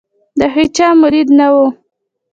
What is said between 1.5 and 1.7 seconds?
وو.